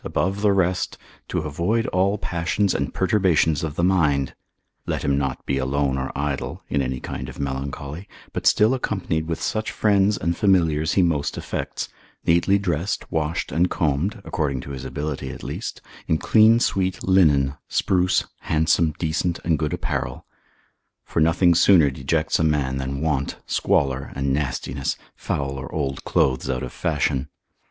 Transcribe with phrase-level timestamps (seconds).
[0.03, 0.97] 44, above the rest,
[1.27, 4.33] to avoid all passions and perturbations of the mind.
[4.87, 9.27] Let him not be alone or idle (in any kind of melancholy), but still accompanied
[9.27, 11.87] with such friends and familiars he most affects,
[12.25, 17.53] neatly dressed, washed, and combed, according to his ability at least, in clean sweet linen,
[17.67, 20.25] spruce, handsome, decent, and good apparel;
[21.05, 26.49] for nothing sooner dejects a man than want, squalor, and nastiness, foul, or old clothes
[26.49, 27.29] out of fashion.